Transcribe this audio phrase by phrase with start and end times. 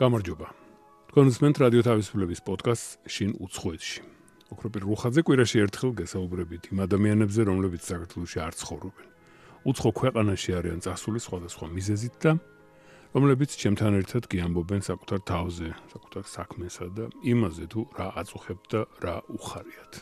[0.00, 0.48] გამარჯობა.
[1.12, 4.00] თქვენ უსმენთ რადიო თავისუფლების პოდკასტ შინ უცხოეთში.
[4.52, 9.08] ოქროპირ რუხაძე კვირაში ერთხელ გესაუბრებით იმ ადამიანებზე, რომლებიც საქართველოში არ ცხოვრობენ.
[9.68, 12.32] უცხო ქვეყანაში არიან წასული სხვადასხვა მიზეზით და
[13.12, 19.16] რომლებიც ჩემთან ერთად გიამბობენ საკუთარ თავზე, საკუთარ საქმესა და იმაზე თუ რა აწუხებთ და რა
[19.28, 19.92] უხარიათ.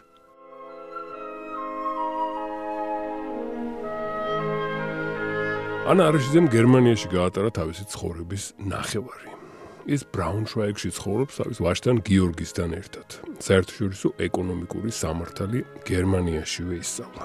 [5.91, 9.40] ანა არშიძემ გერმანიაში გაატარა თავისი ცხოვრების ნახევარი.
[9.87, 13.09] ის ბრაუნშვაიგში ცხოვრობს თავის ვაჟთან გიორგისთან ერთად.
[13.41, 17.25] საერთაშორისო ეკონომიკური სამართალი გერმანიაშივე ისწავლა.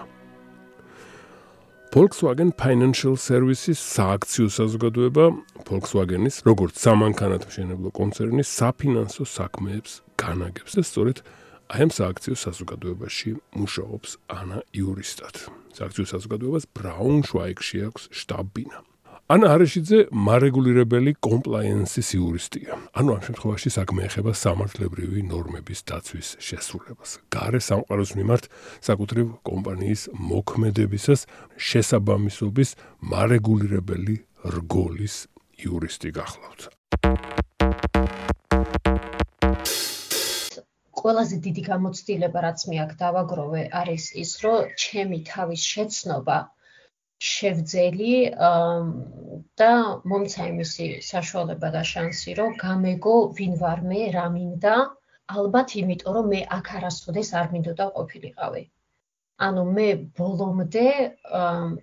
[1.96, 5.26] Volkswagen Financial Services სააქციო საზოგადოება
[5.63, 11.18] Volkswagen-ის როგორც სამანქანათმშენებლო კონცერნის საფინანსო საქმეებს განაგებს და სწორედ
[11.72, 15.35] აი ამ სააქციო საზოგადოებაში მუშაობს ანა იურისტად.
[15.72, 18.80] სააქციო საზოგადოებას ბრაუნშვაიგში აქვს შტაბ-ბინა.
[19.26, 22.76] ანა არაშიძე მარეგულირებელი კომპლაიენსის იურისტია.
[22.94, 27.12] ანუ ამ შემთხვევაში საქმე ეხება სამართლებრივი ნორმების დაცვის შესრულებას.
[27.34, 28.46] გარე სამყაროს მიმართ
[28.86, 31.26] საკუთრივ კომპანიის მოქმედებისას
[31.58, 32.70] შესაბამისობის
[33.02, 35.16] მარეგულირებელი რგოლის
[35.58, 36.62] იურისტი გახლავთ.
[41.02, 46.38] ყველაზე დიდი გამოცდილება რაც მე აქ დავაგროვე არის ის რომ ჩემი თავის შეცნობა
[47.26, 48.13] შევძელი
[49.62, 49.71] და
[50.12, 54.77] მომცა იმისი საშუალება და შანსი რომ გამეგო ვინ ვარ მე რა მინდა.
[55.40, 58.63] ალბათ იმიტომ რომ მე აქ არასოდეს არ მინდოდა ყოფილიყავი
[59.44, 59.86] ანუ მე
[60.18, 60.84] ბოლომდე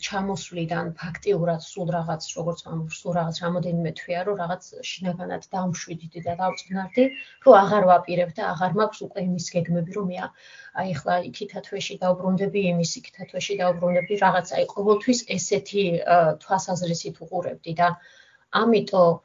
[0.05, 6.37] ჩამოსვლიდან ფაქტიურად სულ რაღაც როგორც ამ სულ რაღაც რამოდენიმე თვეა რომ რაღაც შინაგანად დამშვიდდი და
[6.39, 7.05] დავწნარდი
[7.45, 11.99] რომ აღარ ვაპირებ და აღარ მაქვს უკვე იმის გეგმები რომ მე აი ახლა იქითა თვეში
[12.07, 15.87] დავბრუნდები იმის იქითა თვეში დავბრუნდები რაღაც აი ყოველთვის ესეთი
[16.47, 17.93] თვალსაზრისით უყურებდი და
[18.65, 19.21] ამიტომ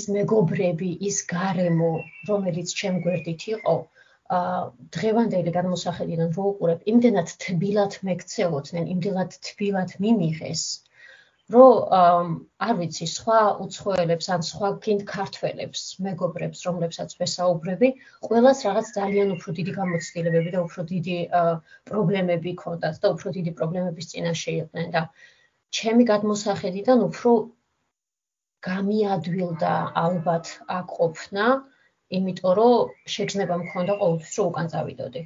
[0.00, 1.92] ის მეგობრები ის გარემო
[2.32, 3.80] რომელიც ჩემ გვერდით იყო
[4.30, 10.62] დღევანდელი გადმოსახედიდან რო უყურებ, იმდენად თბილად მეკცელოდნენ, იმდენად თბილად მიმიღეს,
[11.50, 12.28] რომ
[12.62, 17.88] არ ვიცი, სხვა უცხოელებს ან სხვა კინდ ქართველებს, მეგობრებს, რომლებსაც ვესაუბრები,
[18.28, 21.18] ყველას რაღაც ძალიან უფრო დიდი გამოცდილებები და უფრო დიდი
[21.90, 25.02] პრობლემები ჰქონდათ და უფრო დიდი პრობლემების წინაშე იყვნენ და
[25.74, 27.34] ჩემი გადმოსახედიდან უფრო
[28.70, 29.74] გამიადვილდა
[30.06, 31.46] ალბათ აკოფნა
[32.18, 35.22] იმიტომ რომ შეგრძნება მქონდა ყოველთვის რომ უკან წავიდოდი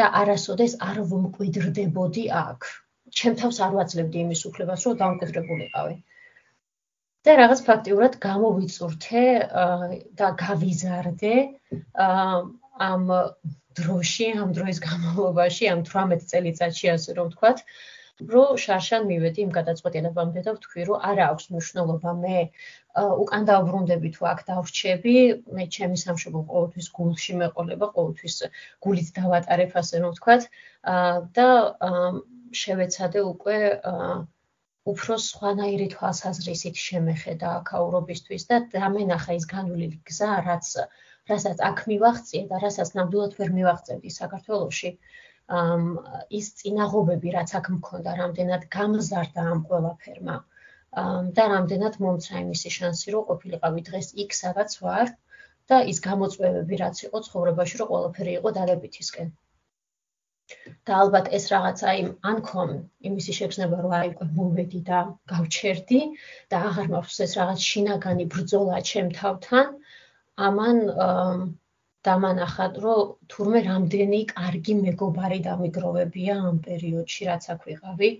[0.00, 2.70] და არასოდეს არ ვმკვიდრდებოდი აქ.
[3.18, 5.96] ჩემ თავს არ ვაძლევდი იმის უფლებას რომ დამკვიდრებულიყავი.
[7.28, 9.24] და რაღაც ფაქტიურად გამოვიწურთე
[10.20, 11.32] და გავიზარდე
[12.86, 13.02] ამ
[13.80, 17.60] დროში, ამ დროის განმავლობაში, ამ 18 წელიწადში ასე რომ ვთქვათ,
[18.28, 22.38] რომ შარშან მივედი იმ გადაწყვეტილებამდე და ვთქვი, რომ არა აქვს მნიშვნელობა მე
[23.24, 25.14] უკან დავბრუნდები თუ აქ დავრჩები,
[25.56, 28.36] მე ჩემი სამშობლო ყოველთვის გულში მეყოლება, ყოველთვის
[28.84, 30.42] გულით დავატარებ ასე რომ ვთქვათ,
[31.38, 31.48] და
[32.62, 33.58] შევეცადე უკვე
[34.90, 40.66] უფრო სხვანაირი თვალსაზრისით შემეხედა აქაურობისთვის და დამენახა ის განვლილი გზა, რაც
[41.30, 44.90] რასაც აქ მივახციე და რასაც ნამდვილად ვერ მივახცევდი საქართველოში.
[44.90, 50.36] ამ ის წინაღობები რაც აქ მქონდა, რამდენად გამზარდა ამ ყველაფერმა
[51.38, 55.12] და რამდენად მომცა იმისი შანსი რომ ყოფილიყავი დღეს იქ სადაც ვარ
[55.72, 59.30] და ის გამოწვევები რაც იყო ცხოვრებაში რომ ყველაფერი იყო დადებითისკენ.
[60.86, 62.70] და ალბათ ეს რაღაცა იმ ანკომ
[63.10, 64.08] იმისი შეგრძნება რომ აი
[64.38, 65.02] მოვედი და
[65.32, 66.00] გავჩერდი
[66.54, 69.70] და აღარ მაქვს ეს რაღაც შინაგანი ბრძოლა ჩემ თავთან
[70.48, 70.82] ამან
[72.08, 78.10] დამანახად, რომ თურმე რამდენი კარგი მეგობარი დამიგროვებია ამ პერიოდში, რაც აქ ვიყავი.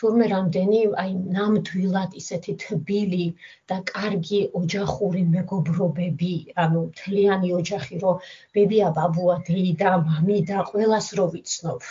[0.00, 3.26] თურმე რამდენი აი ნამდვილად ისეთი თბილი
[3.72, 6.34] და კარგი ოჯახური მეგობრობები,
[6.64, 8.26] ანუ თლიანი ოჯახი, რომ
[8.58, 11.88] ბებია, ბაბუა, დეიდა, მამიდა, ყველას რო ვიცნობ.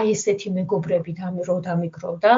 [0.00, 2.32] აი ესეთი მეგობრები დამირო დამიგროვდა,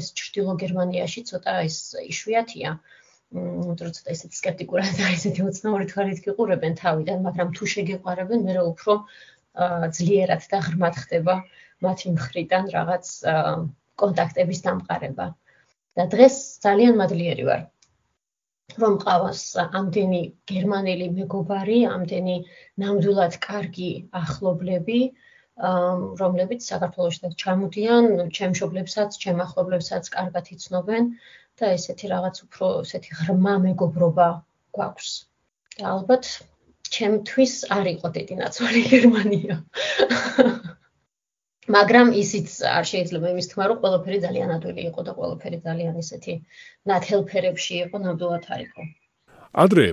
[0.00, 2.78] ეს ჩრდილო გერმანიაში ცოტა ეს იშვიათია.
[2.78, 2.99] რომ
[3.30, 8.96] როცა ესეთი скеპტიკურად და ესეთი უცნაური თვალით გიყურებენ თავიდან, მაგრამ თუ შეგეყარებენ, მე უფრო
[9.98, 11.34] ძლიერად და ღრმად ხდება
[11.86, 13.06] მათი მხრიდან რაღაც
[14.02, 15.26] კონტაქტების დამყარება.
[15.98, 16.34] და დღეს
[16.64, 17.62] ძალიან მადლიერი ვარ,
[18.82, 22.36] რომ ყავას ამდენი გერმანელი მეგობარი, ამდენი
[22.82, 23.90] ნამდვილად კარგი
[24.22, 25.00] ახლობლები,
[26.22, 28.06] რომლებიც საქართველოში ჩამოდიან,
[28.36, 31.10] ჩემ მშობლებსაც, ჩემ ახლობლებსაც კარგად იცნობენ.
[31.10, 34.28] აა და ესეთი რაღაც უფრო ესეთი ღრმა მეგობრობა
[34.76, 35.12] გვაქვს.
[35.78, 36.24] და ალბათ
[36.90, 39.56] ჩემთვის არ იყო დედინაცვალი გერმანია.
[41.76, 46.34] მაგრამ ისიც არ შეიძლება იმის თქმა, რომ ყველაფერი ძალიან ადვილი იყო და ყველაფერი ძალიან ესეთი
[46.90, 48.82] ნათელფერებში იყო, ნამდვილად არ იყო.
[49.64, 49.86] ადრე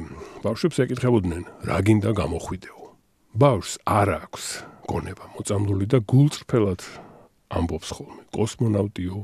[0.45, 2.81] ბავშვებს ეკითხებოდნენ, რა გინდა გამოხვიდეო.
[3.37, 4.45] ბავშვს არ აქვს
[4.89, 6.81] გონება მოწამლული და გულწრფელად
[7.57, 9.17] ამბობს ხოლმე კოსმონავტიო,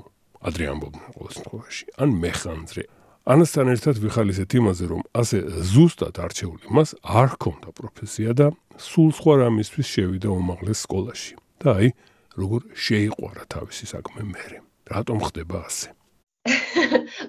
[0.43, 2.83] ადრე ამბობდნენ ყოველ შემთხვევაში, ან მეხანძრე.
[3.23, 5.37] ანასთან ერთად ვიხალისეთ იმაზე, რომ ასე
[5.71, 11.33] ზუსტად არჩეული მას არ ჰქონდა პროფესია და სულ სხვა რამისთვის შევიდა უმაღლეს სკოლაში.
[11.63, 11.87] და აი,
[12.35, 14.57] როგორ შეიყვარა თავისი საქმე მერე.
[14.91, 15.87] რატომ ხდება ასე?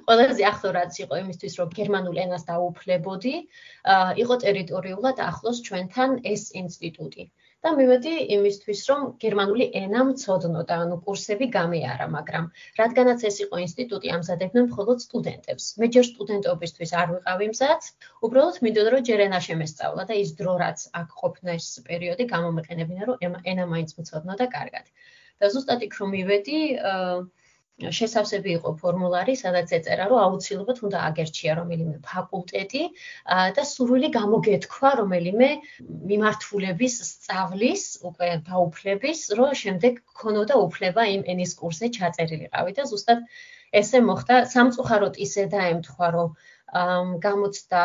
[0.06, 3.34] ყველაზე ახლო რაც იყო იმისთვის რომ გერმანულ ენას დაუფლებოდი,
[4.22, 7.26] იყო ტერიტორიულად ახლოს ჩვენთან ეს ინსტიტუტი.
[7.64, 12.48] და მივედი იმისთვის, რომ გერმანული ენა მწოდნო და ანუ კურსები გამეარა, მაგრამ
[12.80, 15.68] რადგანაც ეს იყო ინსტიტუტი, ამზადებდნენ მხოლოდ სტუდენტებს.
[15.80, 17.88] მე ჯერ სტუდენტობისთვის არ ვიყავი მზად,
[18.28, 23.02] უბრალოდ მინდოდა რომ ჯერ ენა შემესწავლა და ის დრო რაც აქ ყოფნა ეს პერიოდი გამომეყენებინა,
[23.08, 24.92] რომ ენა მაინც მწოდნო და კარგად.
[25.40, 26.60] და ზუსტად იქ რომ მივედი,
[26.92, 27.16] აა
[27.74, 32.82] შესავსები იყო ფორმულარი, სადაც ეწერა, რომ აუცილებლად უნდა აგერჩია რომელიმე ფაკულტეტი
[33.56, 35.48] და სრული გამოგეთქვა რომელიმე
[36.12, 43.26] მიმართულების სწავლის, უკვე დაუფლების, რომ შემდეგ ქონოდა უფლება იმ ენის კურსზე ჩაწერილიყავი და ზუსტად
[43.82, 46.34] ესე მოხდა სამწუხაროდ ისე დაემთხვა, რომ
[46.74, 47.80] გამოცდა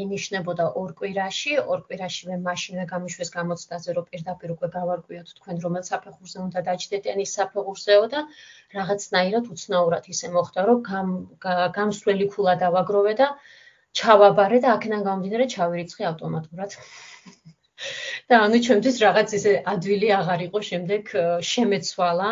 [0.00, 6.38] ინიშნებოდა ორ კვირაში, ორ კვირაშივე მაშინვე გამიშვეს გამოცდაზე, რომ პირდაპირ უკვე გავარკვიოთ თქვენ რომელ საფეხურზე
[6.44, 8.20] უნდა დაჯდეთ, ან ის საფეხურზეო და
[8.76, 10.78] რაღაცნაირად უცნაურად ისე მოხდა, რომ
[11.78, 13.28] გამსვლელი ქულა დავაგროვე და
[13.96, 16.76] ჩავაბარე და აქედან გამომდინარე ჩავირიცხე ავტომატურად.
[18.28, 21.14] და ანუ ჩემთვის რაღაც ისე ადვილი აღარ იყო შემდეგ
[21.52, 22.30] შემეცვალა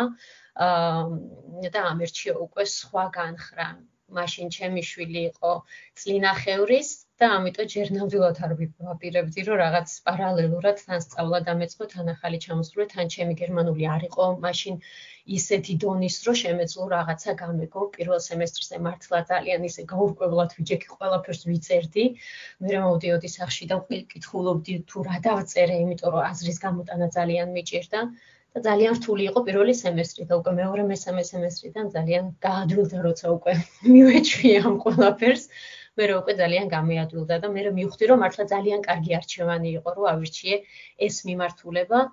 [0.67, 3.67] აა და ამერჩიო უკვე სხვა განხრა.
[4.19, 5.53] მაშინ ჩემი შვილი იყო
[6.01, 12.39] წლინახევრის და ამიტომ ჯერ ნამდვილად არ ვაპირებდი რომ რაღაც პარალელურად თან სწავლა დამეწყო თან ახალი
[12.45, 14.79] ჩამოსული თან ჩემი გერმანული არ იყო მაშინ
[15.37, 17.81] ისეთი დონის რომ შემეძლო რაღაცა გამეგო.
[17.95, 22.05] პირველ სემესტრზე მართლა ძალიან ისე გაურკვევლად ვიჯექი ყველაფერს ვიწერდი.
[22.59, 28.01] მე რომ მოვდიოდი სახში და ვკითხულობდი თუ რა დავწერე იმიტომ რომ აზრის გამოტანა ძალიან მიჭირდა
[28.57, 33.53] და ძალიან რთული იყო პირველი სემესტრი და უკვე მეორე მესამე სემესტრიდან ძალიან გაადვილდა როცა უკვე
[33.93, 35.45] მივეჩვია ამ ყველაფერს
[36.01, 40.05] მე რა უკვე ძალიან გამეადვილდა და მე მივხვდი რომ მართლა ძალიან კარგი არჩევანი იყო რომ
[40.11, 40.59] ავირჩიე
[41.07, 42.03] ეს მიმართულება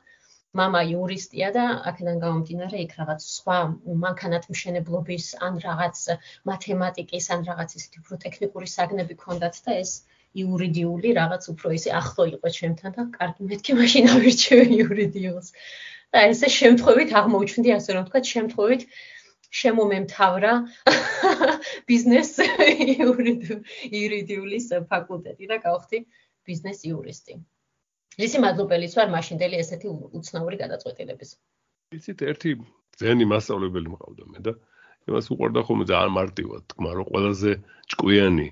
[0.60, 3.58] мама юристია და აქედან გამომდინარე იქ რაღაც სხვა
[4.06, 6.02] მანქანათმშენებლობის ან რაღაც
[6.52, 9.92] მათემატიკის ან რაღაც ისეთი უფრო ტექნიკური საგნები ქონდათ და ეს
[10.40, 15.48] იურიდიული რაღაც უფრო ისე ახლო იყო ჩემთან და კარგი მეთქე მაშინ ავირჩევე იურიდიულს.
[15.54, 18.82] აა და ესე შემთხვევით აღმოჩნდი ასე რომ ვთქვა შემთხვევით
[19.60, 20.52] შემომემთავრა
[21.90, 22.30] ბიზნეს
[23.98, 25.98] იურიდიულის ფაკულტეტი და გავხდი
[26.46, 27.34] ბიზნეს იურისტი.
[28.26, 29.86] ისი მადლობელიც ვარ მაშინდელი ესეთი
[30.18, 31.30] უცნაური გადაწყვეტილების.
[31.98, 32.50] იცით ერთი
[33.00, 34.52] ძენი მასწავლებელი მყავდა მე და
[35.10, 37.52] იმას უყურდა ხოლმე ძალიან მარტივად, თქმა რომ ყველაზე
[37.90, 38.48] ჭკვიანი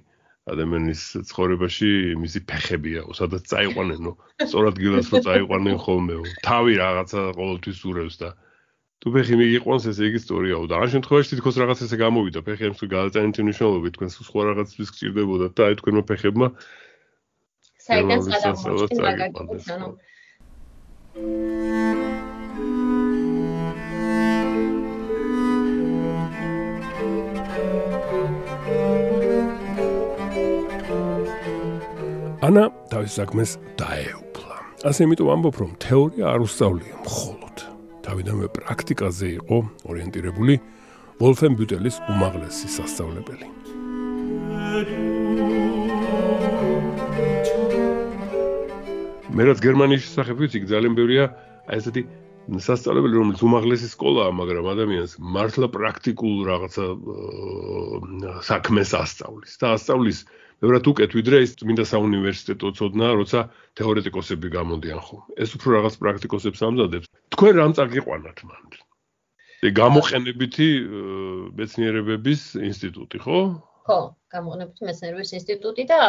[0.52, 1.90] ადამიანის ცხოვრებაში
[2.22, 4.12] მისი ფეხებია, სადაც წაიყვანენო,
[4.44, 6.22] სწორად გილას რო წაიყვანენ ხოლმეო.
[6.46, 8.30] თავი რაღაცა ყოველთვის ურევს და
[8.98, 10.64] თუ ფეხი მიგიყვანს, ესე იგი სწორიაო.
[10.66, 14.88] და ამ შემთხვევაში თითქოს რაღაც ესე გამოვიდა, ფეხი ამ თუ გადაწანით მნიშვნელობით, თქვენ სხვა რაღაცის
[14.94, 16.46] გჭირდებოდა და აი თქვენმა ფეხებმა
[17.86, 19.42] საიდან გადამოჭრა მაგაკი,
[19.76, 19.88] ანუ
[32.48, 34.56] ანა თავის საქმეს დაეუფლა.
[34.88, 37.56] ასე იმიტომ ამბობ, რომ თეორია არ უსწავლია მხოლოდ.
[38.08, 40.54] თავიდანვე პრაქტიკაზე იყო ორიენტირებული
[41.20, 43.46] ვოლფენ ბუტელის უმაღლესი სასწავლებელი.
[49.28, 51.24] მე რაც გერმანიის შესახებ ვიცი, ძალიან ბევრია
[51.68, 52.02] აი ესეთი
[52.48, 56.84] სასწავლებელი, რომელიც უმაღლესი სკოლაა, მაგრამ ადამიანს მართლა პრაქტიკულ რაღაცა
[58.40, 60.18] საქმეს ასწავლის და ასწავლის
[60.62, 63.40] ბევრად უკეთ ვიდრე ის წმინდა საუნივერსიტეტო ცოდნა, როცა
[63.78, 65.18] თეორეტიკოსები გამოდიან ხო.
[65.38, 67.06] ეს უფრო რაღაც პრაქტიკოსებს ამზადებს.
[67.34, 68.64] თქვენ რამ წაგიყვანათ მან?
[69.66, 70.68] ე გამოყენებითი
[71.58, 73.38] მეცნიერებების ინსტიტუტი, ხო?
[73.88, 73.98] ხო,
[74.34, 76.00] გამოყენებითი მეცნიერების ინსტიტუტი და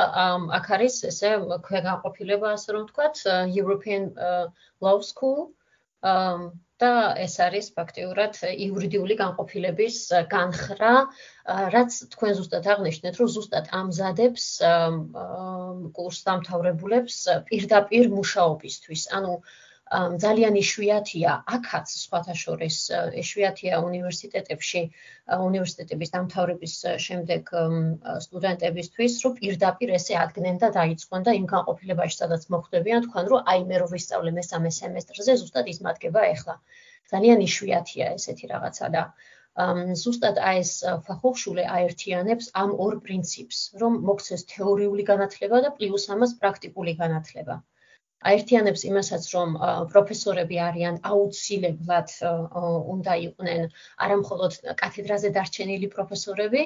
[0.58, 1.29] აქ არის ესე
[1.65, 3.15] ქვეგანყოფილება, ასე რომ ვთქვათ,
[3.53, 4.03] European
[4.86, 5.53] Law School.
[6.03, 9.98] და ეს არის ფაქტიურად იურიდიული განყოფილების
[10.32, 10.91] განხრა,
[11.75, 14.46] რაც თქვენ ზუსტად აღნიშნეთ, რომ ზუსტად ამზადებს
[15.98, 17.18] კურს დამთავრებულებს
[17.51, 19.03] პირდაპირ მუშაობისთვის.
[19.20, 19.34] ანუ
[20.24, 22.75] ძალიან იშვიათია აქაც სხვათა შორის
[23.22, 24.81] იშვიათია უნივერსიტეტებში
[25.46, 27.50] უნივერსიტეტების დამთავრების შემდეგ
[28.25, 33.65] სტუდენტებისთვის რომ პირდაპირ ესე ადგენენ და დაიწყონ და იმ განყოფილებაში სადაც მოხვდებიან თქვენ რომ აი
[33.72, 36.62] მე რო ვისწავლე მესამე სემესტრზე ზუსტად ის მათგება ახლა
[37.15, 39.03] ძალიან იშვიათია ესეთი რაღაცა და
[40.01, 40.72] ზუსტად აი ეს
[41.08, 47.58] ფახოხშულე აერთიანებს ამ ორ პრინციპს, რომ მოქცეს თეორიული განათლება და პლუს ამას პრაქტიკული განათლება.
[48.19, 49.53] აერთიანებს იმასაც, რომ
[49.91, 52.09] პროფესორები არიან აუცილებლად
[52.93, 53.61] უნდა იყვნენ
[54.05, 56.63] არამხოლოდ კათედრაზე დარჩენილი პროფესორები,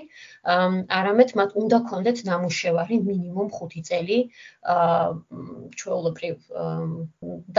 [1.00, 4.20] არამედ მათ უნდა კონდეთ ნამუშევარი მინიმუმ 5 წელი
[5.78, 6.36] ჩვეულებრივ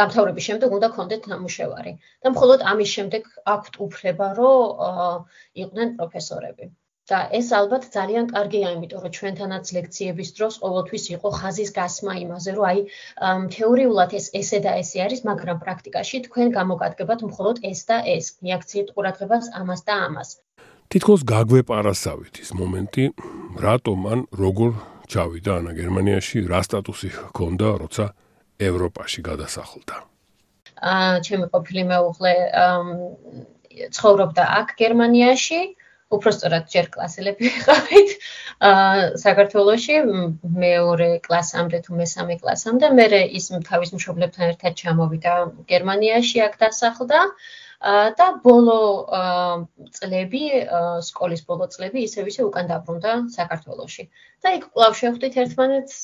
[0.03, 1.93] დამთავრების შემდეგ უნდა კონდეთ ნამუშევარი.
[2.25, 3.23] და მხოლოდ ამის შემდეგ
[3.57, 5.29] აქვთ უფლება, რომ
[5.65, 6.75] იყვნენ პროფესორები.
[7.11, 12.51] და ეს ალბათ ძალიან კარგია, იმიტომ რომ ჩვენთანაც ლექციების დროს ყოველთვის იყო ხაზის გასმა იმაზე,
[12.57, 12.81] რომ აი
[13.57, 18.25] თეორიულად ეს ესე და ესე არის, მაგრამ პრაქტიკაში თქვენ გამოგადგებათ მხოლოდ ეს და ეს.
[18.41, 20.29] მიაქციეთ ყურადღებას ამას და ამას.
[20.89, 23.05] თითქოს გაგვეპარასავით ის მომენტი,
[23.61, 24.71] რატომ ან როგორ
[25.13, 28.05] ჩავიდა ანა გერმანიაში, რა სტატუსი ჰქონდა, როცა
[28.65, 29.97] ევროპაში გადასახლდა.
[30.85, 32.35] აა, ჩემი ყოფილი მეუღლე
[33.93, 35.61] ცხოვრობდა აქ გერმანიაში.
[36.17, 38.15] უფრო სწორად ჯერ კლასელები ვიყავით.
[39.25, 39.97] საქართველოში
[40.65, 43.07] მეორე კლასამდე თუ მესამე კლასამდე მე
[43.41, 45.35] ის თავის მშობლებთან ერთად ჩამოვიდა
[45.75, 47.21] გერმანიაში აქ დასახლდა.
[48.19, 48.81] და ბოლო
[49.97, 50.43] წლები
[51.09, 54.05] სკოლის ბოლო წლები ისევ ისე უკან დაბრუნდა საქართველოში.
[54.43, 55.99] და იქ კვლავ შევხვდით ერთმანეთს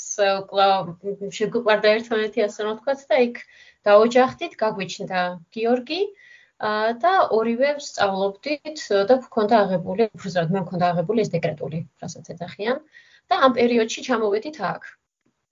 [0.50, 0.90] კვლავ
[1.38, 3.40] შეგვიყვარდა ერთმანეთი ასე რომ ვთქვათ და იქ
[3.88, 5.20] დაოჯახდით გაგვიჩნდა
[5.56, 6.00] გიორგი.
[6.04, 12.80] აა და ორივე სწავლობდით და გქონდა აღებული, უბრალოდ მე მქონდა აღებული ეს დეკრეტული, რასაც ეძახიან
[13.32, 14.82] და ამ პერიოდში ჩამოვედით აქ.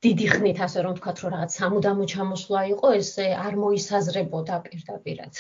[0.06, 3.10] დიდი ხნით ასე რომ ვთქვათ, რომ რაღაც სამუდამო ჩამოსვლა იყო, ეს
[3.46, 5.34] არ მოისაზრებოდა პირდაპირად.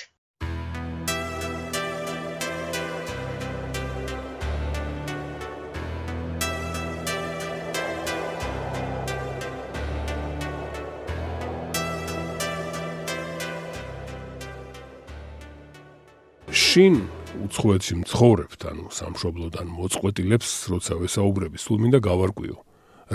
[16.78, 16.96] შინ
[17.42, 22.54] უცხოეთში მცხოვრებთ, ანუ სამშობლოდან მოწყვეტილებს, როცა ვესაუბრები, სულ მინდა გავარკვიო.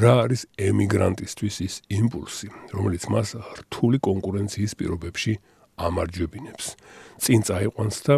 [0.04, 5.34] რა არის ემიგრანტისთვის ის იმპულსი, რომელიც მას რთული კონკურენციის პირობებში
[5.80, 6.66] ამარჯვებინებს?
[7.24, 8.16] წინ წაიყვანს და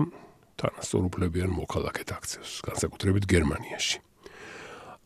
[0.65, 4.01] თანასწორუფლებიან მოქალაქეთ აქცევს, განსაკუთრებით გერმანიაში.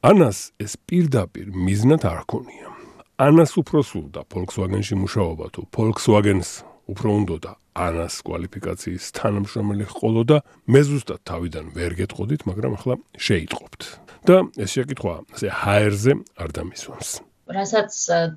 [0.08, 2.72] ანას ეს პირდაპირ მიზნად არ ქონია.
[3.20, 7.52] ანას უფრო სულდა Volkswagen-ში მუშაობა თუ Volkswagen-ს უფრო უნდა და
[7.86, 12.96] ანას კვალიფიკაციის თანამშრომელი ყოლო და მე ზუსტად თავიდან ვერ გეტყოდით, მაგრამ ახლა
[13.30, 13.82] შეიტყობთ.
[14.28, 17.10] და ეს შეკითხვა ასე ჰაერზე არ დამისვამს.
[17.50, 17.94] რასაც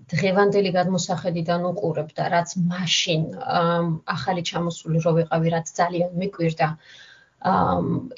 [0.08, 3.22] დღევანდელი გადმოსახედიდან უყურებ და რაც მაშინ
[4.08, 6.68] ახალი ჩამოსული რო ვიყავი, რაც ძალიან მიკვირდა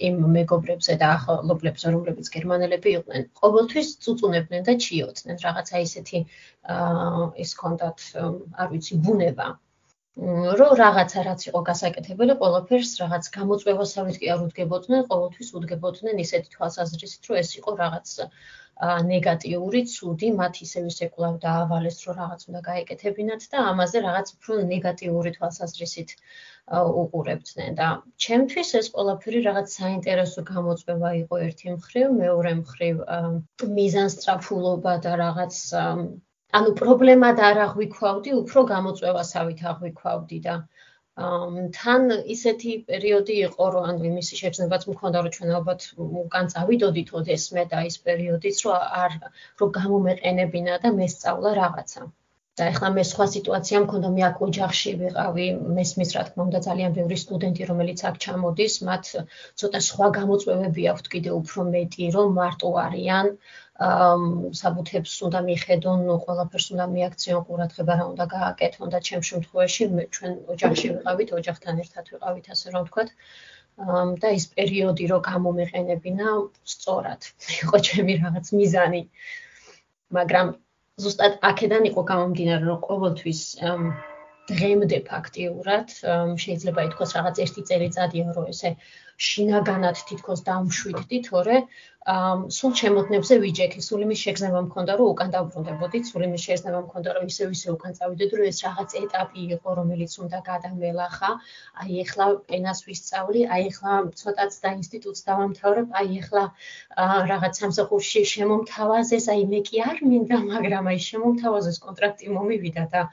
[0.06, 6.18] იმ მეგობრებზე და ახლობლებზე, რომლებიც გერმანელები იყვნენ, ყოველთვის წუწუნებდნენ და ჩიოდნენ რაღაცა ისეთი
[7.44, 7.98] ის კონდათ,
[8.60, 9.46] არ ვიცი, ბუნება.
[10.58, 17.30] რომ რაღაცა რაც იყო გასაკეთებელი, ყველაფერს რაღაც გამოწვევასავით კი არ უდგებოდნენ, ყოველთვის უდგებოდნენ ისეთი თვალსაზრისით,
[17.30, 18.12] რომ ეს იყო რაღაც
[19.08, 24.58] ნეგატიური, ცუდი, მათ ისევ ისე კლავ დაავალეს, რომ რაღაც უნდა გაეკეთებინათ და ამაზე რაღაც უფრო
[24.70, 26.14] ნეგატიური თვალსაზრისით
[27.02, 27.88] უყურებდნენ და
[28.26, 33.02] ჩემთვის ეს ყველაფერი რაღაც საინტერესო გამოწვევა იყო ერთი მხრივ, მეორე მხრივ
[33.78, 35.58] მიზანსტრაფულობა და რაღაც
[36.58, 40.56] ანუ პრობლემად არ აღვიქვავდი, უფრო გამოწვევასავით აღვიქვავდი და
[41.78, 45.86] თან ისეთი პერიოდი იყო, რომ ანუ იმისი შეგრძნებაც მქონდა, რომ ჩვენ ალბათ
[46.22, 49.16] უკან წავიდოდით ოდესმე და ის პერიოდიც, რომ არ
[49.62, 52.08] რომ გამომეყენებინა და მესწავლა რაღაცა.
[52.58, 55.46] და ეხლა მე სხვა სიტუაცია მქონდა, მე აქ ოჯახში ვიყავი,
[55.78, 59.10] მესმის რა თქმა უნდა ძალიან ბევრი სტუდენტი, რომელიც აქ ჩამოდის, მათ
[59.62, 63.32] ცოტა სხვა გამოწვევები აქვთ კიდე უფრო მეტი, რომ მარტო არიან,
[64.60, 70.86] საბუთებს უნდა მიხედონ, ყველაფერს უნდა მიაქციონ ყურადღება, რა უნდა გააკეთონ და ჩემ შემთხვევაში ჩვენ ოჯახში
[70.94, 73.10] ვიყავით, ოჯახთან ერთად ვიყავით, ასე რომ ვთქვათ.
[74.22, 76.26] და ის პერიოდი რო გამომეყენებინა,
[76.72, 77.26] სწორად
[77.58, 79.02] იყო ჩემი რაღაც მიზანი.
[80.14, 80.54] მაგრამ
[81.04, 83.42] ზუსტად აქედან იყო გამომდინარე, რომ ყოველთვის
[84.50, 85.94] დღემდე ფაქტიურად
[86.44, 88.76] შეიძლება ითქვას რაღაც ერთი წელიწადია, რომ ესე
[89.28, 91.58] შინაგანად თითქოს დამშვიდდი, თორე
[92.04, 97.30] სულ ჩემოდნებზე ვიჯექი, სულ იმის შეგრძნება მქონდა, რომ უკან დაბრუნდებოდი, სულ იმის შეგრძნება მქონდა, რომ
[97.32, 101.30] ისევ ისე უკან წავიდოდი, რომ ეს რაღაც ეტაპი იყო, რომელიც უნდა გადამელახა.
[101.80, 102.26] აი ეხლა
[102.58, 106.44] ენას ვისწავლი, აი ეხლა ცოტაც და ინსტიტუტს დავამთავრებ, აი ეხლა
[107.32, 113.08] რაღაც სამსახურში შემომთავაზეს, აი მე კი არ მინდა, მაგრამ აი შემომთავაზეს კონტრაქტი მომივიდა და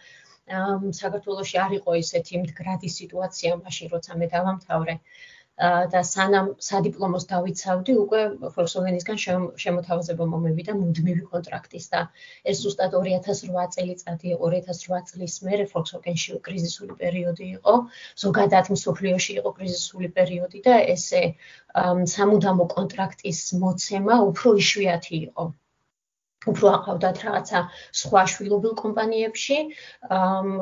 [1.01, 4.97] საქართველოში არ იყო ისეთი მდგრადი სიტუაცია მაშინ, როცა მე დავამთავრე.
[5.93, 8.21] და სანამ სადიპლომოს დავიცავდი, უკვე
[8.55, 9.19] Volkswagen-ისგან
[9.63, 12.01] შემოთავაზება მომევიდა მუდმივი კონტრაქტის და
[12.53, 17.75] ეს ზუსტად 2008 წელიწადი, 2008 წლის მერე Volkswagen-ში კრიზისული პერიოდი იყო,
[18.25, 21.23] ზოგადად მსოფლიოში იყო კრიზისული პერიოდი და ესე
[22.15, 25.51] სამუდამო კონტრაქტის მოცემა უფრო იშვიათი იყო.
[26.49, 27.59] უფრო აყავდათ რაღაცა
[28.01, 29.57] სხვა შვილობილ კომპანიებში,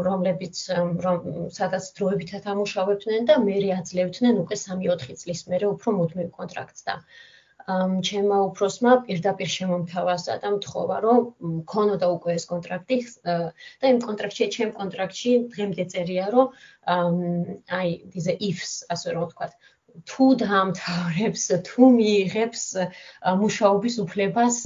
[0.09, 0.63] რომლებიც
[1.05, 7.00] რომ სადაც დროებითაც ამუშავებდნენ და მერე აძლევდნენ უკვე 3-4 წლის მერე უფრო მუდმივ კონტრაქტს და
[7.69, 11.19] ამ ჩემმა უფროსმა პირდაპირ შემომთავაზა და მთხოვა რომ
[11.62, 12.98] მქონოდა უკვე ეს კონტრაქტი
[13.29, 16.48] და იმ კონტრაქტში ჩემ კონტრაქტში დღემდე წერია რომ
[17.79, 19.53] აი diese ifs ასე რომ ვთქვათ
[20.09, 22.63] თუ დაამთავრებს თუ მიიღებს
[23.43, 24.57] მუშაობის უფლებას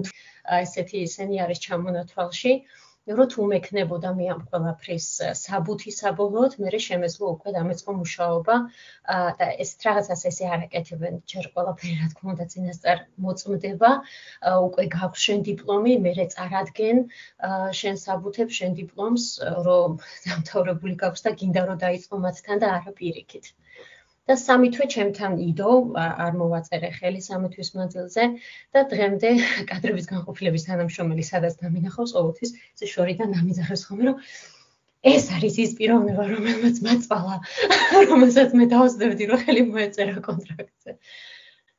[0.62, 2.54] ესეთი ისენი არის ჩამონათვალში,
[3.12, 5.06] რომ თუ მექნებოდა მე ამ ყველაფრის
[5.40, 8.56] საბუთი საბოლოოდ, მე შემეძლო უკვე დამეწყო მუშაობა
[9.42, 13.92] და ეს რაღაცას ესე არაკეთებენ, ჯერ ყველაფერი რა თქმა უნდა წინასწარ მოწმდება,
[14.68, 17.04] უკვე გაქვს შენ დიპლომი, მე წარადგენ
[17.82, 19.26] შენ საბუთებს, შენ დიპლომს,
[19.68, 23.52] რომ დამთავრებული გაქვს და გინდა რომ დაიწყო მათთან და არა პირიქით.
[24.30, 28.28] და სამი თვე ჩემთან იდო, არ მოვაწერე ხელი სამი თვის მანძილზე
[28.76, 29.32] და დღემდე
[29.72, 34.24] კადრების განყოფილების თანამშრომელი სადაც დამინახავს ყოველთვის ეს შორიდან ამიძახებს ხოლმე რომ
[35.14, 37.38] ეს არის ის პიროვნება რომელმაც მაწვალა
[38.10, 40.98] რომელსაც მე დავსდებდი რომ ხელი მოეწერა კონტრაქტზე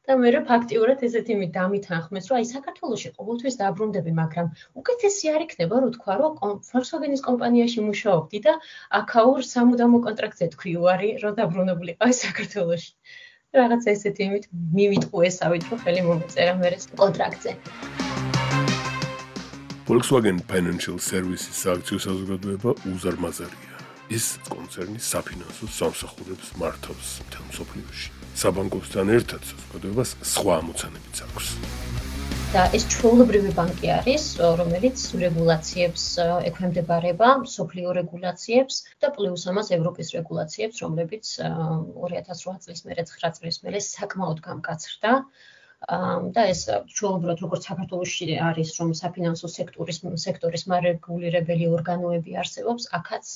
[0.04, 5.44] და მე რა ფაქტიურად ესეთი მე დამითანხმეს, რომ აი საქართველოსში ყოველთვის დაბრუნდები, მაგრამ უკეთესი არ
[5.46, 6.32] იქნება, რომ თქვა, რომ
[6.68, 8.52] Volkswagen-ის კომპანიაში მუშაობდი და
[9.00, 12.92] აქაურ სამუდამო კონტრაქტზე თქვი უარი, რომ დაბრუნებულიყავი საქართველოსში.
[13.56, 14.44] რაღაცა ესეთი იმით
[14.76, 17.50] მივიტყუესავით, რომ ხელი მომეწერა მე ეს კონტრაქტზე.
[19.88, 23.72] Volkswagen Financial Services სააქციო საზოგადოება უზარმაზარია.
[24.12, 28.23] ის კონცერნის საფინანსო სამსახურებს მართავს მთელ მსოფლიოში.
[28.34, 31.50] საბანკოსთან ერთად საზოგადოებას სხვა ამოცანებიც აქვს.
[32.54, 34.24] და ეს ჩვეულებრივი ბანკი არის,
[34.58, 36.04] რომელიც რეგულაციებს
[36.50, 43.80] ექვემდებარება, სოფლიო რეგულაციებს და პლუს ამას ევროპის რეგულაციებს, რომლებიც 2008 წლის მერე 9 წლის მერე
[43.88, 45.12] საკმაოდ გამკაცრდა.
[45.84, 46.60] და ეს
[46.96, 53.32] ჩვეულებრივად როგორც საქართველოსში არის რომ საფინანსო სექტორის სექტორის მარეგულირებელი ორგანოები არსებობს, აქაც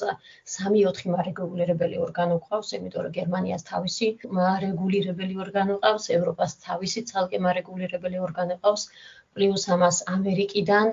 [0.55, 8.25] 3-4 მარეგულირებელი ორგანო ყავს, იმიტომ რომ გერმანიას თავისი მარეგულირებელი ორგანო ყავს, ევროპას თავისი ცალკე მარეგულირებელი
[8.29, 8.89] ორგანო ყავს,
[9.37, 10.93] პლუს ამას ამერიკიდან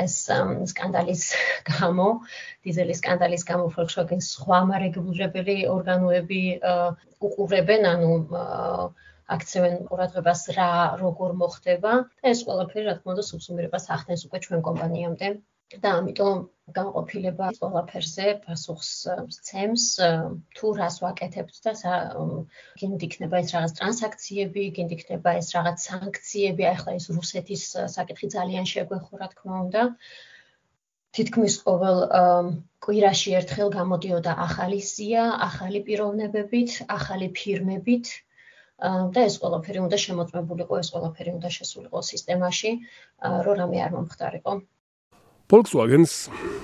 [0.00, 0.14] ეს
[0.72, 1.24] სკანდალის
[1.68, 2.08] გამო,
[2.64, 6.42] დიზელის სკანდალის გამო Volkswagen სხვა მარეგულირებელი ორგანოები
[7.28, 8.12] უყურებენ, ანუ
[9.36, 10.70] აქცევენ ყურადღებას რა
[11.04, 11.92] როგორ მოხდება.
[12.22, 15.34] და ეს ყველაფერი რა თქმა უნდა სუბსუმირებას ახდენს უკვე ჩვენ კომპანიამდე.
[15.82, 16.40] და ამიტომ
[16.76, 18.90] განყოფილება ყველაფერზე პასუხს
[19.36, 19.86] სცემს
[20.58, 21.72] თუ რას ვაკეთებთ და
[22.82, 27.64] გინდ იქნება ეს რაღაც ტრანზაქციები, გინდ იქნება ეს რაღაც სანქციები, ახლა ეს რუსეთის
[27.96, 29.82] საკითხი ძალიან შეგვეხო რა თქმა უნდა.
[31.14, 31.98] თითქმის ყოველ
[32.84, 38.14] კვირაში ერთხელ გამოდიოდა ახალი სია, ახალი პიროვნებებით, ახალი ფირმებით,
[38.84, 42.70] და ეს ყველაფერი უნდა შემოწმებულიყო, ეს ყველაფერი უნდა შესულიყო სისტემაში,
[43.44, 44.52] რომ რამე არ მომხდარიყო.
[45.48, 46.12] Volkswagen-ს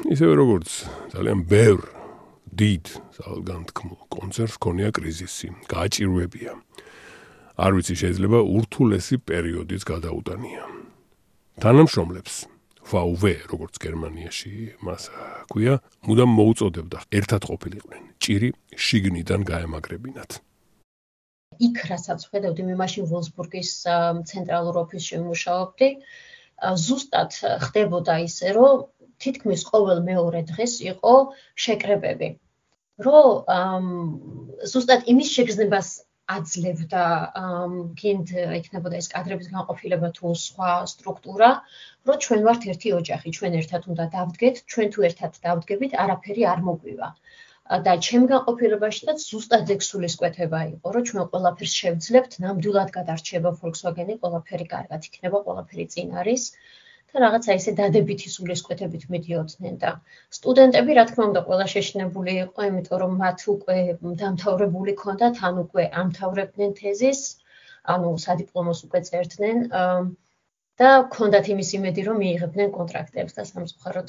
[0.08, 0.68] ისევე როგორც
[1.12, 1.80] ძალიან ბევრ
[2.60, 2.84] დიდ
[3.16, 6.52] ძალგანთქმულ კონცერტს ქონია კრიზისი, გააჭირვებია.
[7.60, 10.64] არ ვიცი შეიძლება ურთულესი პერიოდიც გადაუტანია.
[11.60, 12.34] თანამშრომლებს
[12.90, 14.52] VW, როგორც გერმანიაში
[14.82, 15.02] მას
[15.52, 15.74] ქვია,
[16.08, 20.30] მუდამ მოუწოდებდა ერთად ყოფილიყვნენ, ჭირი შიგნიდან გაემაგრებინათ.
[21.66, 23.70] იქ რასაც ხედავდი მე მაშინ ვოლსბურგის
[24.30, 25.88] ცენტრალურ ოფისში ვმუშაობდი
[26.84, 28.84] ზუსტად ხდებოდა ისე რომ
[29.24, 31.14] თითქმის ყოველ მეორე დღეს იყო
[31.64, 32.28] შეკრებები
[33.08, 33.90] რომ
[34.74, 35.90] ზუსტად იმის შეგრძნებას
[36.36, 37.04] აძლევდა
[38.00, 41.50] გინდ იქნებოდა ეს კადრების განყოფილება თუ სხვა სტრუქტურა
[42.10, 46.62] რომ ჩვენ ვართ ერთი ოჯახი ჩვენ ერთად უნდა დავდგეთ ჩვენ თუ ერთად დავდგებით არაფერი არ
[46.70, 47.08] მოგვივა
[47.70, 54.66] და ჩემგან ყოფილებაშიც ზუსტად ეგ სულისკვეთება იყო, რომ ჩვენ ყველაფერს შევძლებთ, ნამდვილად გადარჩება Volkswagen-ი, ყველაფერი
[54.72, 56.46] კარგად იქნება, ყველაფერი წინ არის
[57.14, 59.92] და რაღაცა ისე დადებითი სულისკვეთებით მიდიოდნენ და
[60.38, 63.78] სტუდენტები, რა თქმა უნდა, ყველა შეშინებული იყო, იმიტომ რომ მათ უკვე
[64.24, 67.20] დამთავრებული ქონდათ, ან უკვე ამთავრებდნენ თეზის,
[67.94, 69.58] ანუ სადიპლომოს უკვე წერდნენ
[70.82, 74.08] და ქონდათ იმის იმედი, რომ მიიღებდნენ კონტრაქტებს და სამწუხაროდ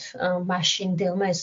[0.49, 1.41] მაშინდელმა ეს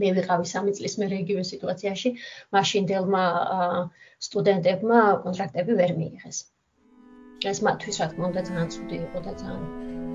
[0.00, 2.14] მე ვიყავი 3 წლის მერე იგივე სიტუაციაში,
[2.54, 3.24] მაშინ დელმა
[4.28, 6.38] სტუდენტებმა კონტრაქტები ვერ მიიღეს.
[7.50, 9.66] ეს მათთვის რა თქმა უნდა ძალიან ცუდი იყო და ძალიან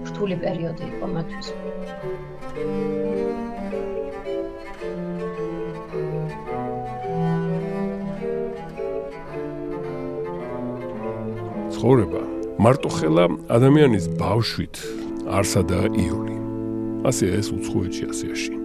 [0.08, 1.48] რთული პერიოდი იყო მათთვის.
[11.76, 12.22] ცხოვრება
[12.64, 13.26] მარტო ხელა
[13.58, 14.76] ადამიანის ბავშვით
[15.38, 16.36] არსადა იული.
[17.10, 18.63] ასე ეს უცხოეთში ასიაში.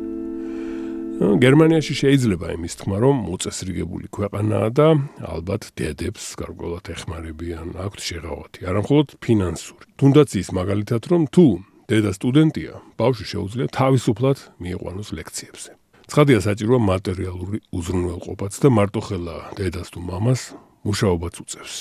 [1.19, 9.09] გერმანიაში შეიძლება იმის თქმა, რომ მოწესრიგებული ქვეყანაა და ალბათ დედებს გარკვეულად ეხმარებიან, აქვთ შეღავათი, არამხოლოდ
[9.19, 9.87] ფინანსური.
[9.99, 11.47] თუნდაც ის მაგალითად, რომ თუ
[11.91, 15.71] დედა სტუდენტია, ბავშვი შეუძლია თავისუფლად მიიყვანოს ლექციებზე.
[16.07, 20.41] ცხადია საჭიროა მატერიალური უზრუნველყოფაც და მარტო ხელა დედას თუ მამას
[20.87, 21.77] მუშაობაც უწევს.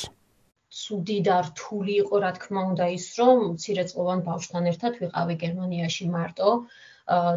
[0.77, 6.49] ცუდი და რთული იყო რა თქმა უნდა ის, რომ მცირეწლოვან ბავშვთან ერთად ვიყავი გერმანიაში მარტო.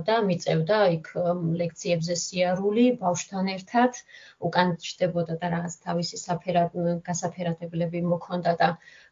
[0.07, 1.09] და მიწევდა იქ
[1.63, 3.99] ლექციებზე სიარული ბავშვთან ერთად.
[4.49, 6.75] უკან ჩდებოდა და რაღაც თავისი საფერად
[7.07, 8.69] გასაფერადებლები მოქონდა და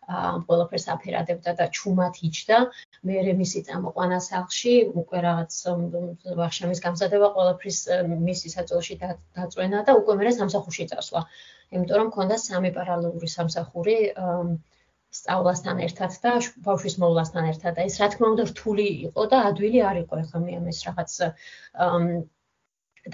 [0.08, 2.58] ამ ყველაფერს აფერადებდა და ჩუმად იჯდა.
[3.06, 5.52] მე მისი წამოყვანა სახლში უკვე რაღაც
[6.40, 7.78] ვახშამის გამზადება ყველაფრის
[8.28, 11.22] მისი საწოლში დაწვენა და უკვე მე სამსახურში წასვლა.
[11.76, 13.96] იმიტომ რომ მქონდა სამი პარალელური სამსახური
[15.16, 16.32] სწავლასთან ერთად და
[16.64, 20.42] ბავშვის მოვლასთან ერთად და ეს რა თქმა უნდა რთული იყო და ადვილი არ იყო ახლა
[20.48, 21.14] მე ამის რაღაც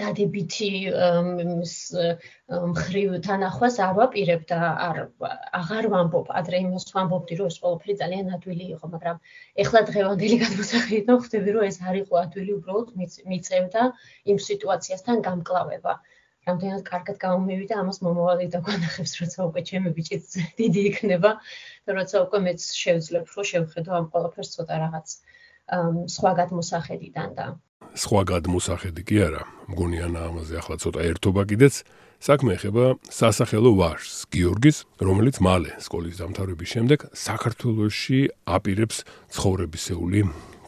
[0.00, 0.70] დადებითი
[2.70, 4.98] მხრივ თანახვას არ ვაპირებ და არ
[5.60, 9.20] აღარ ვამბობ ადრე იმას ვამბობდი რომ ეს ყველაფერი ძალიან ადვილი იყო მაგრამ
[9.64, 12.88] ეხლა დღევანდელი გადმოსახედიდან ხვდები რომ ეს არ იყო ადვილი უბრალოდ
[13.30, 13.86] მიწევდა
[14.34, 15.98] იმ სიტუაციასთან გამკლავება
[16.48, 20.26] რამდენად კარგად გამომივიდა ამას მომავალი და განახებს როცა უკვე ჩემი ბიჭიც
[20.60, 21.30] დიდი იქნება
[21.86, 25.08] და როცა უკვე მეც შევძლებ რომ შევხედო ამ ყველაფერს ცოტა რაღაც
[26.14, 27.46] სხვა გადმოსახედიდან და.
[27.94, 29.42] სხვა გადმოსახედი კი არა.
[29.70, 31.74] მგონიან ამაზე ახლა ცოტა ერთობა კიდეც.
[32.24, 34.76] საქმე ეხება სასახელო ვარს გიორგის
[35.08, 39.04] რომელიც მალე სკოლის დამთავრების შემდეგ საქართველოსში აპირებს
[39.36, 40.20] ცხოვრებისეული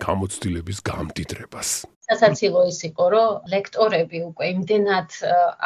[0.05, 5.19] გამოცდილების გამდიდრებას სასაცილო ის იყო, რომ ლექტორები უკვე იმდენად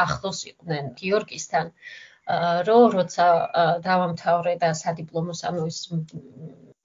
[0.05, 1.72] ახლოს იყვნენ გიორგისთან,
[2.70, 3.26] რომ როცა
[3.87, 5.79] დავამთავრე და სადიპლომოს ანუ ის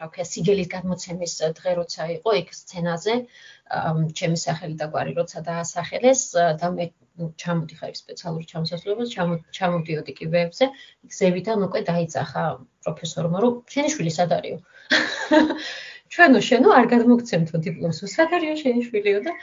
[0.02, 3.14] რა ქვია სიგელის გადმოცემის დღე როცა იყო იქ სცენაზე
[4.20, 6.24] ჩემი სახელი და გვარი როცა დაასახელეს
[6.64, 6.88] და მე
[7.44, 9.14] ჩამოდიხარ სპეციალური ჩამოსასვლელობას
[9.60, 10.70] ჩამოდიოდი კიბეებზე
[11.20, 12.44] ზევიდან უკვე დაიძახა
[12.88, 14.60] პროფესორმა რომ შენი შვილი სად არისო
[16.14, 18.00] ჩვენო შენო არ გადმოგცემთო დიპლომს.
[18.08, 19.34] უსახარიო შენი შვილიო და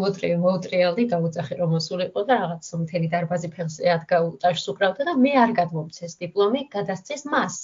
[0.00, 5.32] მოტრე მოტრეალდი დაუძახე რომ მოსულიყო და რაღაც მთელი დარბაზი ფეხზე ადგა უტაშს უკრავდა და მე
[5.44, 7.56] არ გადმომცეს დიპლომი გადასცეს მას.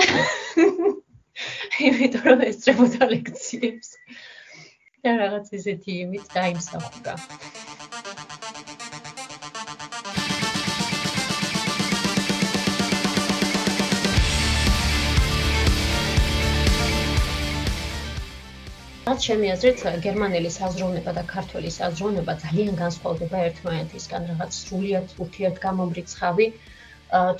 [1.88, 3.96] იმიტომ რომ ესწრებოდა ლექციებს.
[5.02, 7.14] და რაღაც ისეთი იმით დაიმსახურა
[19.12, 26.46] რაც ჩემი აზრით გერმანელი საზროვნება და ქართველი საზროვნება ძალიან განსხვავდება ერთმანეთისგან რაღაც სრულიად ურთიერთგამომრიცხავი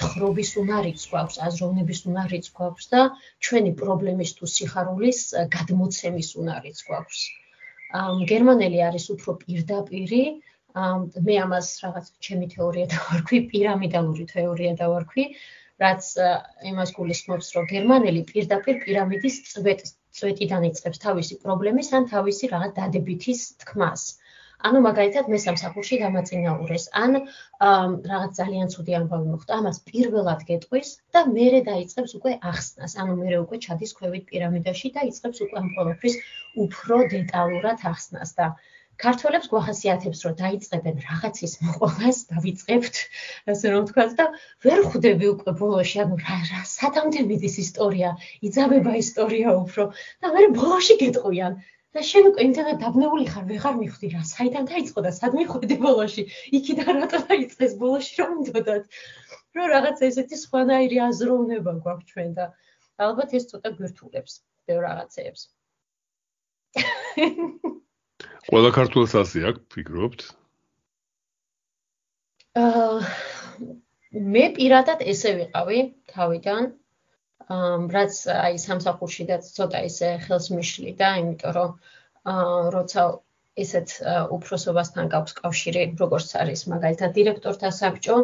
[0.03, 3.01] თხრობის უნარიც გვაქვს, აზროვნების უნარიც გვაქვს და
[3.49, 5.23] ჩვენი პრობლემის თუ სიხარულის
[5.57, 7.23] გადმოცემის უნარიც გვაქვს.
[8.35, 10.23] გერმანელი არის უფრო პირდაპირი,
[11.31, 15.27] მე ამას რაღაც ჩემი თეორია დავარქვი, პირამიდალური თეორია დავარქვი,
[15.87, 16.13] რაც
[16.75, 23.45] იმას გულისხმობს, რომ გერმანელი პირდაპირ პირამიდის წვეტს წვეტიდან იწყებს თავისი პრობლემის ან თავისი რაღაც დადებითის
[23.63, 24.03] თქმას.
[24.69, 27.17] ანუ მაგალითად მე სამსახურში დამაწინაურეს ან
[28.11, 32.95] რაღაც ძალიან ცუდი ამბავი მოხდა, ამას პირველად გეტყვის და მეરે დაიწყებს უკვე ახსნას.
[33.05, 36.19] ანუ მეરે უკვე ჩადის ქვევით პირამიდაში და იწყებს უკვე ამ ყოველფრის
[36.67, 38.53] უფრო დეტალურად ახსნას და
[39.01, 42.97] ქართველებს გვახასიათებს, რომ დაიწყებენ რაღაცის მოყვას, დავიწყებთ,
[43.53, 44.27] ასე რომ თქვა და
[44.67, 48.11] ვერ ხვდები უკვე ბოლოში, ანუ რა რა სათამდე მიდის ისტორია,
[48.49, 49.85] იძაბება ისტორია უფრო
[50.23, 51.57] და მე ბოლოში გეტყვიან
[51.93, 56.23] და შენ უკვე იმდენად დაბნეული ხარ, ვეღარ მიხვდი რა, საიდან დაიწყო და სად მიხვედი ბოლოში?
[56.59, 58.85] იქიდან რატო დაიწყეს ბოლოში რომ მდოდათ?
[59.57, 62.49] რომ რაღაც ესეთი სხვანაირი აზროვნება გვაქვს ჩვენ და
[63.09, 65.43] ალბათ ეს ცოტა გვირთულებს ბევრ რაღაცეებს.
[68.49, 70.25] ყველა ქართულს ასე აქვს, ფიქრობთ?
[72.63, 72.97] აა
[74.37, 76.71] მე პირადად ესე ვიყავი თავიდან.
[77.57, 81.71] აა რაც აი სამსახურში და ცოტა ისე ხელს მიშლი და იმიტომ რომ
[82.33, 83.07] აა როცა
[83.63, 83.91] ესეთ
[84.37, 88.17] უფროსობასთან გაქვს კავშირი, როგორც არის მაგალითად დირექტორთა საბჭო,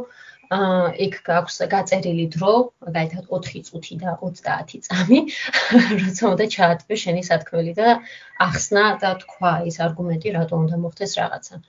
[0.57, 2.53] აა იქ გაქვს გაწერილი დრო,
[2.87, 5.19] მაგალითად 4 წუთი და 30 წამი,
[6.03, 7.99] როცა უნდა ჩაატვე შენი სათქმელი და
[8.47, 11.63] ახსნა და თქვა ის არგუმენტი, რატო უნდა მოხდეს რაღაცა.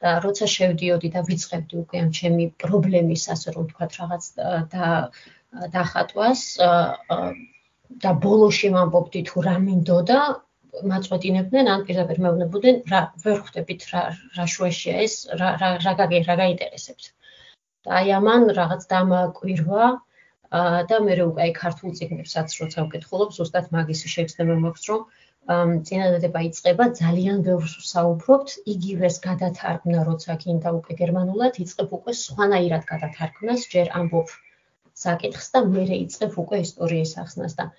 [0.00, 4.24] და როცა შევდიოდი და ვიწყებდი უკვე ამ ჩემი პრობლემის, ასე რომ ვთქვა, რაღაც
[4.72, 4.86] და
[5.74, 6.42] დახატვას
[8.04, 10.18] და ბოლოში ვამბობდი თუ რა მინდოდა
[10.90, 14.02] მაწყვეტინებდნენ ან პირდაპირ მეუბნებოდნენ რა ვერ ხვდებით რა
[14.38, 15.94] რა შუაშია ეს რა რა რა
[16.42, 17.19] გაინტერესებს და
[17.88, 19.86] აი ამან რაღაც დამაკვირვა
[20.90, 25.02] და მე უკვე აი ქართულ წიგნებსაც როცა ვკითხულობ, ზუსტად მაგისი შეგრძნება მაქვს, რომ
[25.88, 33.64] წინადადება იწება ძალიან ბევრს საუბრობთ, იგივეს გადათარგმნა, როცა გინდა უკვე გერმანულად, იწებ უკვე სხვანაირად გადათარგმნას,
[33.72, 34.34] ჯერ ამბობ
[35.04, 37.70] საკითხს და მე რეიწებ უკვე ისტორიის ახსნას და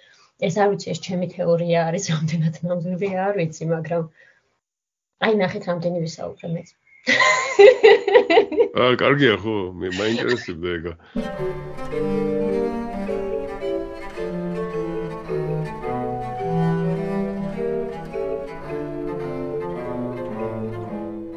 [0.50, 4.08] ეს არ ვიცი, ეს ჩემი თეორია არის, რამდენად ნამდვილი არ ვიცი, მაგრამ
[5.28, 6.74] აი ნახეთ რამდენი ვისაუბრე მეც.
[7.02, 9.54] აა, კარგია ხო?
[9.74, 10.92] მე მაინტერესებდა ეგა.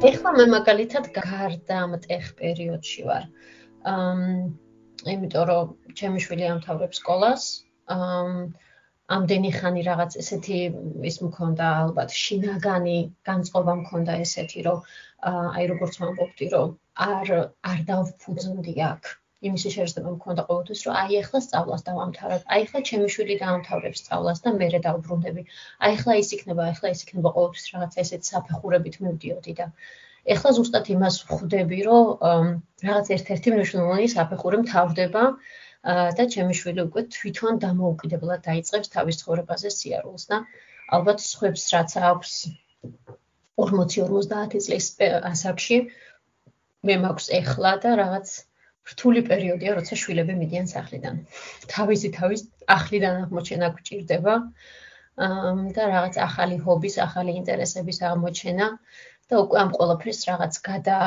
[0.05, 3.25] ეხლა მე მაგალითად გარდა მტეხ პერიოდში ვარ.
[3.89, 4.13] აა
[5.15, 7.43] იმიტომ რომ ჩემი შვილი ამთავრებს სკოლას,
[7.89, 8.53] აა
[9.13, 10.59] ამდენი ხანი რაღაც ესეთი
[11.09, 12.95] ის მქონდა ალბათ შინაგანი
[13.29, 14.79] განწყობა მქონდა ესეთი რომ
[15.33, 16.73] აი როგორც ვამბობდი რომ
[17.09, 17.29] არ
[17.73, 19.13] არ დავფუძნდი აქ
[19.47, 22.43] იმის შეიძლება მქონდა ყოველთვის რომ აი ახლა სწავლას დავამთავრებ.
[22.55, 25.43] აი ახლა ჩემი შვილი დაამთავრებს სწავლას და მე დავბრუნდები.
[25.87, 29.67] აი ახლა ის იქნება, ახლა ის იქნება ყოველთვის რაღაცა ესეთ საფეხურებით მივდიოდი და
[30.35, 32.05] ახლა ზუსტად იმას ხვდები, რომ
[32.87, 35.23] რაღაც ერთ-ერთი მნიშვნელოვანი საფეხური მთავრდება
[36.17, 40.41] და ჩემი შვილი უკვე თვითონ დამოუკიდებლად დაიწყებს თავის ცხოვრებაზე სიარულს და
[40.97, 42.33] ალბათ სხვებს რაც აქვს
[43.61, 44.87] 40-50 წლის
[45.31, 45.77] ასაკში
[46.85, 48.33] მე მაქვს ეხლა და რაღაც
[48.91, 51.21] რთული პერიოდია, როცა შვილები მიდიან სახლიდან.
[51.73, 52.41] თავისი თავის
[52.77, 54.35] ახლიდან აღმოჩენა გვჭირდება.
[55.15, 58.65] და რაღაც ახალი ჰობის, ახალი ინტერესების აღმოჩენა
[59.31, 60.97] და უკვე ამ ყოლაფრის რაღაც გადა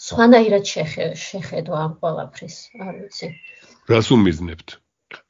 [0.00, 3.28] სხვანაირად შეხედვა ამ ყოლაფრის, არ ვიცი.
[3.92, 4.68] რას უმიზნებთ?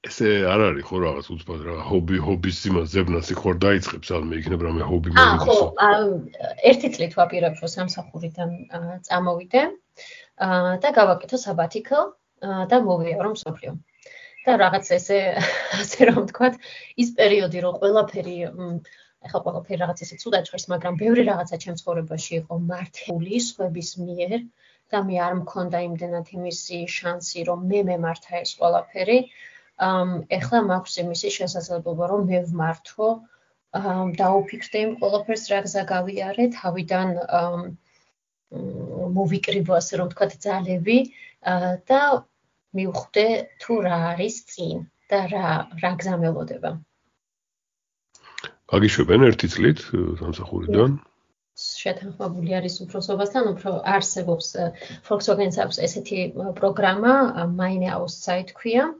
[0.04, 4.40] ესე არ არის ხო რაღაც უცბად რა ჰობი ჰობის იმას ზებნას იქ ხარ დაიწყებს ალმე
[4.40, 5.52] იქნება რამე ჰობი მომდის.
[5.84, 6.08] აა ხო,
[6.70, 8.50] ერთი წლით ვაპირებ რომ სამსახურიდან
[9.08, 9.62] წამოვიდე
[10.84, 12.12] და გავაკეთო sabbatical
[12.72, 13.72] და მოვიარო მსოფლიო.
[14.44, 15.18] და რაღაც ესე
[15.80, 16.60] ასე რომ ვთქვათ,
[17.00, 18.36] ის პერიოდი რომ ყველაფერი
[19.24, 24.44] ახლა ყველაფერი რაღაც ესე ცუდად ჟღერს, მაგრამ ბევრი რაღაცა ჩემ ცხოვრებაში იყო მართული სხვების მიერ.
[24.92, 29.18] და მე არ მქონდა იმდენად იმისი შანსი, რომ მე მემართა ეს ყველაფერი.
[29.24, 33.08] აა ეხლა მაქვს იმისი შესაძლებლობა რომ მე ვმართო
[33.74, 37.08] ამ დაუფიქრდე იმ ყველაფერს რა გზა გავიარე თავიდან
[39.18, 40.98] მოვიკრიბო ასე რომ ვთქვათ ძალები
[41.90, 42.00] და
[42.78, 43.26] მივხვდე
[43.62, 45.48] თუ რა არის წინ და რა
[45.82, 46.70] რა გზამელოდება.
[48.70, 49.82] გაგიშვებენ ერთი წლით
[50.22, 50.96] სამსახურიდან?
[51.64, 54.46] შეთანხმებული არის უფროსობასთან, უფრო არსებობს
[55.06, 56.18] Volkswagen-ს აქვს ესეთი
[56.58, 57.12] პროგრამა,
[57.58, 58.88] Mine Outside ქვია.
[58.90, 58.98] ამ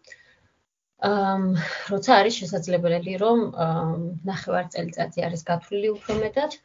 [1.05, 3.40] როცა არის შესაძლებელი რომ
[4.31, 6.57] ნახევარ წელიწადზე არის გათვლილი უფრო მეტად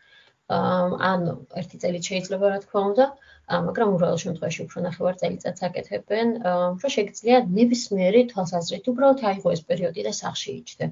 [0.49, 1.25] ან
[1.61, 3.05] ერთი წელი შეიძლება რა თქმა უნდა
[3.49, 10.05] მაგრამ უბრალოდ შემთხვევაში უფრო ნახევარ წელიწადს აკეთებენ რომ შეგიძლია ნებისმიერი თვალსაზრით უბრალოდ აიღო ეს პერიოდი
[10.07, 10.89] და სახში იჯდე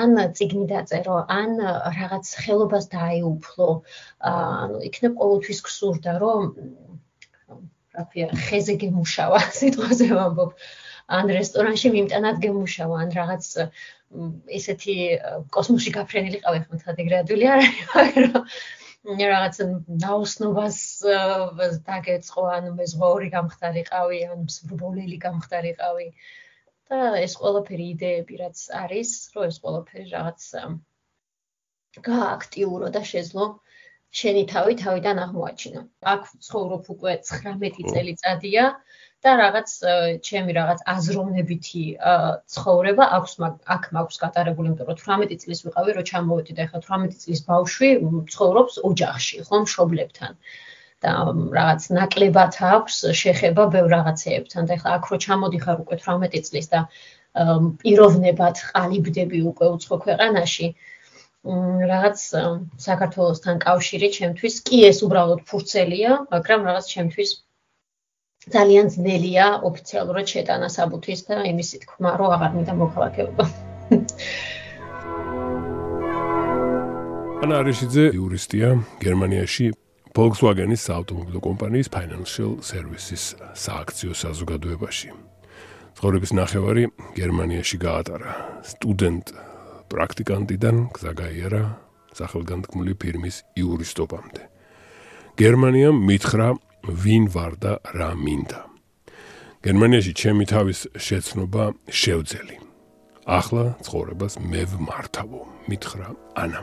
[0.00, 1.60] ან ციგნი დაწერო ან
[1.98, 3.68] რაღაც ხელობას დააიუფლო
[4.32, 6.48] ანუ იქნებ ყოველთვის გსურდა რომ
[7.96, 10.56] რა ქვია ხეზე გემუშავა სიტყვაზე ვამბობ
[11.18, 13.48] ან რესტორანში მიმტანად გემუშავა, ან რაღაც
[14.58, 14.96] ესეთი
[15.56, 18.46] კოსმოსში გაფრენილი ყავი ხომ თან ეგრეადული არ არის, მაგრამ
[19.20, 19.60] რაღაც
[20.04, 20.78] ნაოსნობას
[21.88, 26.08] დაგეწყო, ან მეზღვაური გამხდარიყავი, ან მსურბოლელი გამხდარიყავი.
[26.92, 30.40] და ეს ყველაფერი იდეები რაც არის, რომ ეს ყველაფერი რაღაც
[32.08, 33.46] გაააქტიურო და შეძლო
[34.20, 35.80] შენი თავი თავიდან აღმოაჩინო.
[36.14, 38.64] აქ ცხოვრობ უკვე 19 წელიწადია.
[39.24, 39.70] და რაღაც
[40.28, 41.84] ჩემი რაღაც აზროვნებითი
[42.54, 43.32] ცხოვრება აქვს
[43.74, 47.90] აქ მაქვს გატარებული იმიტომ რომ 18 წლის ვიყავი რომ ჩამოვედი და ეხლა 18 წლის ბავშვი
[48.34, 50.36] ცხოვრობს ოჯახში ხო მშობლებთან
[51.04, 51.12] და
[51.56, 56.80] რაღაც ნაკლებად აქვს შეხება ბევრ რაღაცეებთან და ეხლა აქ რო ჩამოდიხარ უკვე 18 წლის და
[57.80, 60.68] პიროვნებად ყალიბდები უკვე უცხო ქვეყანაში
[61.44, 62.18] რაღაც
[62.88, 67.30] საქართველოსთან კავშირი ჩემთვის კი ეს უბრალოდ ფურცელია მაგრამ რაღაც ჩემთვის
[68.44, 73.44] ძალიან ძნელია ოფიციალურად შეტანა საბუთის და იმისი თქმა, რომ აღარ მინდა მოქალაქეობა.
[77.44, 78.68] ანა არიშიძე იურისტია
[79.04, 79.66] გერმანიაში
[80.14, 83.24] Volkswagen-ის საავტომობილო კომპანიის Financial Services
[83.64, 85.08] სააქციო საზოგადოებაში.
[85.96, 86.84] ცხოვრების ნახევარი
[87.16, 88.32] გერმანიაში გაატარა.
[88.70, 89.53] სტუდენტ
[89.92, 91.62] პრაქტიკანტიდან გზა გაიარა
[92.14, 94.42] სახელგანთქმული ფირმის იურისტობამდე.
[95.40, 96.48] გერმანიამ მითხრა
[97.02, 98.60] ვინ ვარ და რა მინდა.
[99.64, 102.56] გერმანიაში ჩემი თავის შეცნობა შევძელი.
[103.24, 106.60] ახლა ცხოვრებას მე ვმართავო, მითხრა ანა.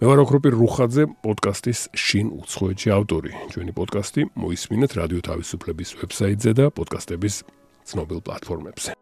[0.00, 3.32] მე ვარ ოქროპი რუხაძე, პოდკასტის შინ უცხოეთში ავტორი.
[3.54, 7.34] ჩვენი პოდკასტი მოისმინეთ რადიო თავისუფლების ვებსაიტზე და პოდკასტების
[7.86, 8.99] ცნობილ პლატფორმებზე.